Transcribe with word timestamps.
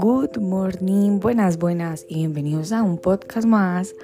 Good 0.00 0.38
morning, 0.40 1.20
buenas, 1.20 1.58
buenas 1.58 2.04
y 2.08 2.16
bienvenidos 2.16 2.72
a 2.72 2.82
un 2.82 2.98
podcast 2.98 3.46
más 3.46 3.94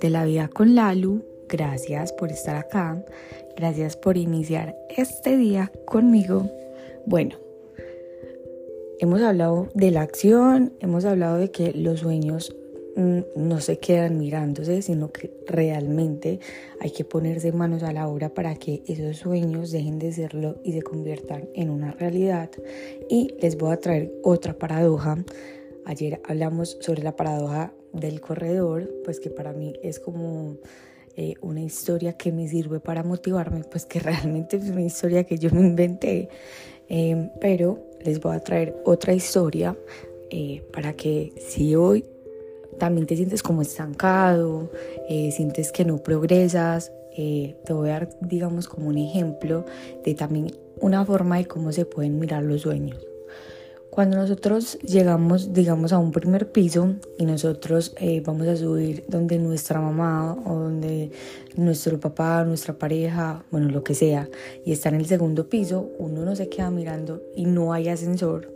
de 0.00 0.10
la 0.10 0.24
vida 0.24 0.48
con 0.48 0.74
Lalu. 0.74 1.24
Gracias 1.48 2.12
por 2.12 2.30
estar 2.30 2.56
acá, 2.56 3.04
gracias 3.56 3.96
por 3.96 4.16
iniciar 4.16 4.76
este 4.96 5.36
día 5.36 5.72
conmigo. 5.84 6.48
Bueno, 7.06 7.36
hemos 9.00 9.20
hablado 9.22 9.68
de 9.74 9.90
la 9.90 10.02
acción, 10.02 10.74
hemos 10.80 11.04
hablado 11.04 11.38
de 11.38 11.50
que 11.50 11.72
los 11.72 12.00
sueños 12.00 12.54
no 12.96 13.60
se 13.60 13.78
quedan 13.78 14.18
mirándose, 14.18 14.82
sino 14.82 15.10
que 15.10 15.32
realmente 15.46 16.40
hay 16.80 16.90
que 16.90 17.04
ponerse 17.04 17.52
manos 17.52 17.82
a 17.82 17.92
la 17.92 18.08
obra 18.08 18.28
para 18.28 18.54
que 18.54 18.82
esos 18.86 19.16
sueños 19.16 19.72
dejen 19.72 19.98
de 19.98 20.12
serlo 20.12 20.60
y 20.62 20.72
se 20.72 20.82
conviertan 20.82 21.48
en 21.54 21.70
una 21.70 21.92
realidad. 21.92 22.50
Y 23.08 23.34
les 23.40 23.56
voy 23.56 23.72
a 23.72 23.80
traer 23.80 24.12
otra 24.22 24.54
paradoja 24.58 25.24
Ayer 25.86 26.20
hablamos 26.24 26.78
sobre 26.80 27.02
la 27.02 27.14
paradoja 27.14 27.74
del 27.92 28.20
corredor, 28.20 28.90
pues 29.04 29.20
que 29.20 29.28
para 29.28 29.52
mí 29.52 29.74
es 29.82 30.00
como 30.00 30.56
eh, 31.16 31.34
una 31.42 31.60
historia 31.60 32.14
que 32.14 32.32
me 32.32 32.48
sirve 32.48 32.80
para 32.80 33.02
motivarme, 33.02 33.64
pues 33.64 33.84
que 33.84 33.98
realmente 34.00 34.56
es 34.56 34.70
una 34.70 34.82
historia 34.82 35.24
que 35.24 35.38
yo 35.38 35.50
me 35.50 35.60
inventé, 35.60 36.30
em, 36.88 37.30
pero 37.40 37.86
les 38.02 38.18
voy 38.20 38.34
a 38.34 38.40
traer 38.40 38.74
otra 38.84 39.12
historia 39.12 39.76
eh, 40.30 40.62
para 40.72 40.94
que 40.94 41.34
si 41.38 41.76
hoy 41.76 42.04
también 42.78 43.06
te 43.06 43.16
sientes 43.16 43.42
como 43.42 43.62
estancado, 43.62 44.70
eh, 45.08 45.30
sientes 45.32 45.72
que 45.72 45.84
no 45.84 45.98
progresas, 45.98 46.92
te 47.14 47.72
voy 47.72 47.90
a 47.90 47.92
dar, 47.92 48.08
digamos, 48.20 48.66
como 48.66 48.88
un 48.88 48.98
ejemplo 48.98 49.64
de 50.04 50.14
también 50.14 50.52
una 50.80 51.04
forma 51.04 51.36
de 51.38 51.46
cómo 51.46 51.70
se 51.70 51.86
pueden 51.86 52.18
mirar 52.18 52.42
los 52.42 52.62
sueños. 52.62 53.13
Cuando 53.94 54.16
nosotros 54.16 54.76
llegamos, 54.80 55.52
digamos, 55.52 55.92
a 55.92 56.00
un 56.00 56.10
primer 56.10 56.50
piso 56.50 56.96
y 57.16 57.26
nosotros 57.26 57.94
eh, 58.00 58.20
vamos 58.26 58.48
a 58.48 58.56
subir 58.56 59.04
donde 59.06 59.38
nuestra 59.38 59.80
mamá 59.80 60.36
o 60.44 60.52
donde 60.52 61.12
nuestro 61.54 62.00
papá, 62.00 62.42
nuestra 62.42 62.74
pareja, 62.74 63.44
bueno, 63.52 63.68
lo 63.68 63.84
que 63.84 63.94
sea, 63.94 64.28
y 64.64 64.72
está 64.72 64.88
en 64.88 64.96
el 64.96 65.06
segundo 65.06 65.48
piso, 65.48 65.92
uno 66.00 66.24
no 66.24 66.34
se 66.34 66.48
queda 66.48 66.72
mirando 66.72 67.22
y 67.36 67.44
no 67.44 67.72
hay 67.72 67.88
ascensor. 67.88 68.52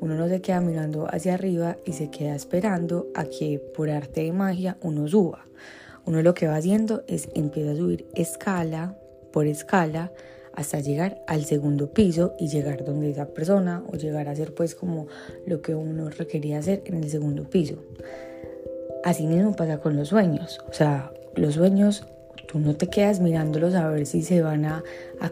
Uno 0.00 0.14
no 0.14 0.26
se 0.26 0.40
queda 0.40 0.62
mirando 0.62 1.06
hacia 1.06 1.34
arriba 1.34 1.76
y 1.84 1.92
se 1.92 2.10
queda 2.10 2.34
esperando 2.34 3.08
a 3.14 3.26
que 3.26 3.60
por 3.76 3.90
arte 3.90 4.22
de 4.22 4.32
magia 4.32 4.78
uno 4.80 5.06
suba. 5.06 5.44
Uno 6.06 6.22
lo 6.22 6.32
que 6.32 6.46
va 6.46 6.56
haciendo 6.56 7.04
es 7.08 7.28
empieza 7.34 7.72
a 7.72 7.76
subir 7.76 8.06
escala 8.14 8.96
por 9.34 9.46
escala 9.48 10.10
hasta 10.58 10.80
llegar 10.80 11.22
al 11.28 11.44
segundo 11.44 11.92
piso 11.92 12.34
y 12.36 12.48
llegar 12.48 12.84
donde 12.84 13.08
esa 13.08 13.28
persona 13.28 13.84
o 13.92 13.96
llegar 13.96 14.26
a 14.26 14.32
hacer 14.32 14.54
pues 14.54 14.74
como 14.74 15.06
lo 15.46 15.62
que 15.62 15.72
uno 15.76 16.10
requería 16.10 16.58
hacer 16.58 16.82
en 16.86 16.96
el 16.96 17.08
segundo 17.08 17.44
piso. 17.44 17.76
Así 19.04 19.24
mismo 19.28 19.54
pasa 19.54 19.78
con 19.78 19.96
los 19.96 20.08
sueños, 20.08 20.58
o 20.68 20.72
sea, 20.72 21.12
los 21.36 21.54
sueños 21.54 22.04
tú 22.48 22.58
no 22.58 22.74
te 22.74 22.88
quedas 22.88 23.20
mirándolos 23.20 23.76
a 23.76 23.88
ver 23.88 24.04
si 24.04 24.22
se 24.22 24.42
van 24.42 24.64
a, 24.64 24.82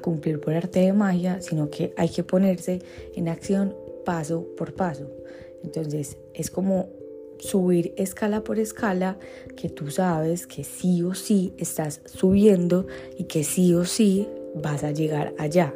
cumplir 0.00 0.41
por 0.41 0.55
arte 0.55 0.78
de 0.78 0.92
magia, 0.92 1.42
sino 1.42 1.70
que 1.70 1.92
hay 1.96 2.08
que 2.08 2.22
ponerse 2.22 2.83
en 3.16 3.28
acción 3.28 3.74
paso 4.05 4.46
por 4.56 4.74
paso. 4.74 5.11
Entonces 5.64 6.18
es 6.34 6.52
como 6.52 6.88
subir 7.40 7.94
escala 7.96 8.44
por 8.44 8.61
escala 8.61 9.18
que 9.56 9.70
tú 9.70 9.90
sabes 9.90 10.46
que 10.46 10.62
sí 10.62 11.02
o 11.02 11.14
sí 11.14 11.52
estás 11.58 12.00
subiendo 12.05 12.86
y 13.18 13.24
que 13.24 13.42
sí 13.42 13.74
o 13.74 13.84
sí 13.84 14.28
vas 14.62 14.84
a 14.84 14.90
llegar 14.90 15.34
allá. 15.38 15.74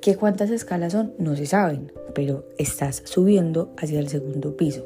¿Qué 0.00 0.16
cuántas 0.16 0.50
escalas 0.50 0.92
son? 0.92 1.14
No 1.18 1.36
se 1.36 1.46
saben, 1.46 1.92
pero 2.14 2.46
estás 2.58 3.02
subiendo 3.04 3.72
hacia 3.78 4.00
el 4.00 4.08
segundo 4.08 4.56
piso. 4.56 4.84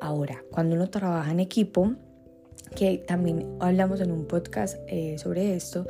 Ahora, 0.00 0.44
cuando 0.50 0.76
uno 0.76 0.90
trabaja 0.90 1.30
en 1.30 1.40
equipo, 1.40 1.94
que 2.76 2.98
también 2.98 3.46
hablamos 3.60 4.00
en 4.00 4.10
un 4.10 4.26
podcast 4.26 4.76
eh, 4.86 5.16
sobre 5.18 5.54
esto, 5.54 5.86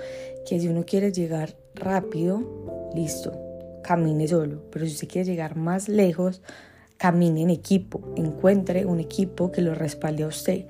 que 0.49 0.61
si 0.61 0.69
uno 0.69 0.85
quiere 0.85 1.13
llegar 1.13 1.57
rápido, 1.75 2.91
listo, 2.95 3.33
camine 3.83 4.29
solo, 4.29 4.63
pero 4.71 4.87
si 4.87 4.93
usted 4.93 5.09
quiere 5.09 5.31
llegar 5.31 5.57
más 5.57 5.89
lejos, 5.89 6.43
camine 6.97 7.43
en 7.43 7.51
equipo, 7.51 8.01
encuentre 8.17 8.87
un 8.87 9.01
equipo 9.01 9.51
que 9.51 9.63
lo 9.63 9.75
respalde 9.75 10.25
a 10.25 10.29
usted. 10.29 10.67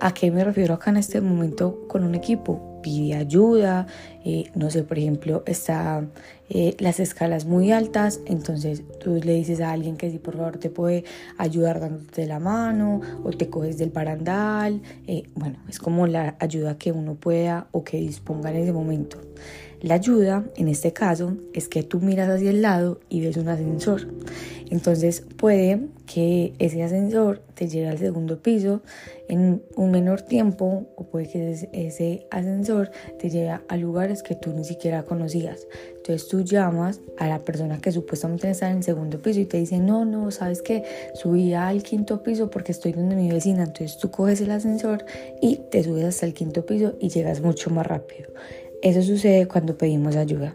¿A 0.00 0.14
qué 0.14 0.30
me 0.30 0.44
refiero 0.44 0.74
acá 0.74 0.90
en 0.90 0.96
este 0.96 1.20
momento 1.20 1.86
con 1.88 2.04
un 2.04 2.14
equipo? 2.14 2.69
Pide 2.82 3.14
ayuda, 3.14 3.86
eh, 4.24 4.50
no 4.54 4.70
sé, 4.70 4.82
por 4.82 4.98
ejemplo, 4.98 5.42
está 5.46 6.06
eh, 6.48 6.76
las 6.78 7.00
escalas 7.00 7.44
muy 7.44 7.72
altas, 7.72 8.20
entonces 8.26 8.82
tú 8.98 9.20
le 9.22 9.34
dices 9.34 9.60
a 9.60 9.70
alguien 9.70 9.96
que 9.96 10.10
si 10.10 10.18
por 10.18 10.36
favor 10.36 10.58
te 10.58 10.68
puede 10.68 11.04
ayudar 11.38 11.80
dándote 11.80 12.26
la 12.26 12.40
mano 12.40 13.00
o 13.22 13.30
te 13.30 13.48
coges 13.48 13.78
del 13.78 13.90
barandal, 13.90 14.82
eh, 15.06 15.22
bueno, 15.34 15.58
es 15.68 15.78
como 15.78 16.06
la 16.06 16.36
ayuda 16.40 16.76
que 16.76 16.92
uno 16.92 17.14
pueda 17.14 17.68
o 17.72 17.84
que 17.84 17.98
disponga 17.98 18.50
en 18.50 18.56
ese 18.56 18.72
momento. 18.72 19.18
La 19.80 19.94
ayuda, 19.94 20.44
en 20.56 20.68
este 20.68 20.92
caso, 20.92 21.38
es 21.54 21.68
que 21.68 21.82
tú 21.82 22.00
miras 22.00 22.28
hacia 22.28 22.50
el 22.50 22.60
lado 22.60 23.00
y 23.08 23.22
ves 23.22 23.38
un 23.38 23.48
ascensor. 23.48 24.08
Entonces 24.70 25.24
puede 25.36 25.80
que 26.06 26.54
ese 26.60 26.82
ascensor 26.84 27.42
te 27.54 27.68
llegue 27.68 27.88
al 27.88 27.98
segundo 27.98 28.40
piso 28.40 28.82
en 29.28 29.62
un 29.76 29.90
menor 29.90 30.22
tiempo 30.22 30.86
o 30.96 31.04
puede 31.04 31.28
que 31.28 31.68
ese 31.72 32.26
ascensor 32.30 32.90
te 33.18 33.30
lleve 33.30 33.58
a 33.66 33.76
lugares 33.76 34.22
que 34.22 34.36
tú 34.36 34.52
ni 34.52 34.64
siquiera 34.64 35.02
conocías. 35.02 35.66
Entonces 35.96 36.28
tú 36.28 36.42
llamas 36.42 37.00
a 37.18 37.26
la 37.26 37.40
persona 37.40 37.80
que 37.80 37.90
supuestamente 37.90 38.48
está 38.48 38.70
en 38.70 38.78
el 38.78 38.82
segundo 38.84 39.20
piso 39.20 39.40
y 39.40 39.44
te 39.44 39.56
dice, 39.56 39.78
no, 39.78 40.04
no, 40.04 40.30
sabes 40.30 40.62
que 40.62 40.84
subí 41.14 41.52
al 41.52 41.82
quinto 41.82 42.22
piso 42.22 42.48
porque 42.48 42.70
estoy 42.70 42.92
donde 42.92 43.16
mi 43.16 43.28
vecina. 43.28 43.64
Entonces 43.64 43.98
tú 43.98 44.10
coges 44.10 44.40
el 44.40 44.52
ascensor 44.52 45.04
y 45.42 45.56
te 45.70 45.82
subes 45.82 46.04
hasta 46.04 46.26
el 46.26 46.32
quinto 46.32 46.64
piso 46.64 46.94
y 47.00 47.08
llegas 47.08 47.40
mucho 47.40 47.70
más 47.70 47.86
rápido. 47.86 48.30
Eso 48.82 49.02
sucede 49.02 49.48
cuando 49.48 49.76
pedimos 49.76 50.14
ayuda. 50.14 50.54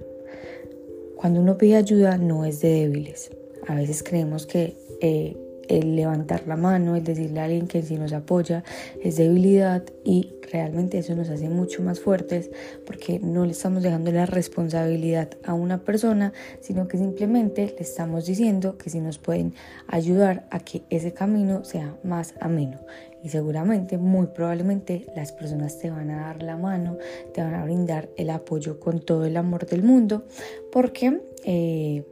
Cuando 1.17 1.41
uno 1.41 1.57
pide 1.57 1.75
ayuda 1.75 2.17
no 2.17 2.45
es 2.45 2.61
de 2.61 2.69
débiles. 2.69 3.29
A 3.67 3.75
veces 3.75 4.03
creemos 4.03 4.45
que 4.45 4.75
eh, 5.01 5.35
el 5.67 5.95
levantar 5.95 6.47
la 6.47 6.55
mano, 6.55 6.95
el 6.95 7.03
decirle 7.03 7.39
a 7.39 7.45
alguien 7.45 7.67
que 7.67 7.81
si 7.81 7.97
nos 7.97 8.13
apoya 8.13 8.63
es 9.03 9.17
debilidad 9.17 9.83
y 10.03 10.33
realmente 10.51 10.99
eso 10.99 11.15
nos 11.15 11.29
hace 11.29 11.49
mucho 11.49 11.81
más 11.81 11.99
fuertes 11.99 12.51
porque 12.85 13.19
no 13.19 13.45
le 13.45 13.51
estamos 13.51 13.83
dejando 13.83 14.11
la 14.11 14.25
responsabilidad 14.25 15.29
a 15.43 15.53
una 15.53 15.83
persona, 15.83 16.33
sino 16.61 16.87
que 16.87 16.97
simplemente 16.97 17.73
le 17.75 17.81
estamos 17.81 18.25
diciendo 18.25 18.77
que 18.77 18.89
si 18.89 18.99
nos 18.99 19.17
pueden 19.17 19.53
ayudar 19.87 20.47
a 20.51 20.59
que 20.59 20.83
ese 20.89 21.13
camino 21.13 21.63
sea 21.63 21.97
más 22.03 22.35
ameno. 22.39 22.79
Y 23.23 23.29
seguramente, 23.29 23.97
muy 23.97 24.27
probablemente, 24.27 25.07
las 25.15 25.31
personas 25.31 25.79
te 25.79 25.89
van 25.89 26.11
a 26.11 26.27
dar 26.27 26.43
la 26.43 26.57
mano, 26.57 26.99
te 27.33 27.41
van 27.41 27.55
a 27.55 27.63
brindar 27.63 28.07
el 28.17 28.29
apoyo 28.29 28.79
con 28.79 28.99
todo 28.99 29.25
el 29.25 29.37
amor 29.37 29.65
del 29.65 29.81
mundo, 29.81 30.25
porque... 30.71 31.21
Eh, 31.47 32.03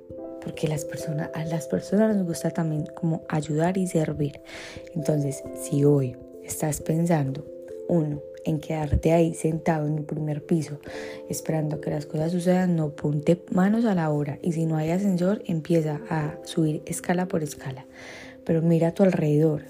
porque 0.43 0.67
las 0.67 0.85
personas, 0.85 1.29
a 1.33 1.45
las 1.45 1.67
personas 1.67 2.15
nos 2.15 2.25
gusta 2.25 2.51
también 2.51 2.85
como 2.93 3.23
ayudar 3.29 3.77
y 3.77 3.87
servir. 3.87 4.41
Entonces, 4.95 5.43
si 5.61 5.85
hoy 5.85 6.15
estás 6.43 6.81
pensando, 6.81 7.45
uno, 7.87 8.21
en 8.45 8.59
quedarte 8.59 9.13
ahí 9.13 9.33
sentado 9.33 9.87
en 9.87 9.99
el 9.99 10.03
primer 10.03 10.45
piso 10.45 10.79
esperando 11.29 11.79
que 11.79 11.89
las 11.89 12.05
cosas 12.05 12.31
sucedan, 12.31 12.75
no 12.75 12.89
ponte 12.89 13.41
manos 13.51 13.85
a 13.85 13.95
la 13.95 14.11
obra 14.11 14.39
y 14.41 14.51
si 14.51 14.65
no 14.65 14.75
hay 14.75 14.91
ascensor 14.91 15.41
empieza 15.45 16.01
a 16.09 16.37
subir 16.43 16.81
escala 16.85 17.27
por 17.27 17.43
escala. 17.43 17.85
Pero 18.43 18.61
mira 18.61 18.89
a 18.89 18.93
tu 18.93 19.03
alrededor 19.03 19.63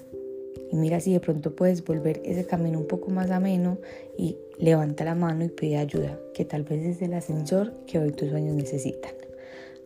y 0.72 0.76
mira 0.76 0.98
si 1.00 1.12
de 1.12 1.20
pronto 1.20 1.54
puedes 1.54 1.84
volver 1.84 2.20
ese 2.24 2.46
camino 2.46 2.80
un 2.80 2.88
poco 2.88 3.10
más 3.10 3.30
ameno 3.30 3.78
y 4.18 4.38
levanta 4.58 5.04
la 5.04 5.14
mano 5.14 5.44
y 5.44 5.48
pide 5.48 5.76
ayuda, 5.76 6.18
que 6.34 6.44
tal 6.44 6.64
vez 6.64 6.84
es 6.84 7.02
el 7.02 7.14
ascensor 7.14 7.72
que 7.86 7.98
hoy 7.98 8.10
tus 8.10 8.30
sueños 8.30 8.56
necesitan. 8.56 9.23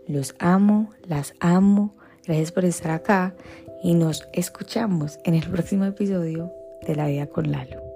Los 0.08 0.34
amo, 0.38 0.90
las 1.06 1.34
amo. 1.38 1.94
Gracias 2.26 2.50
por 2.50 2.64
estar 2.64 2.93
acá 2.93 3.34
y 3.82 3.94
nos 3.94 4.26
escuchamos 4.32 5.19
en 5.25 5.34
el 5.34 5.46
próximo 5.49 5.84
episodio 5.84 6.50
de 6.87 6.96
La 6.96 7.06
Vida 7.06 7.26
con 7.26 7.52
Lalo. 7.52 7.88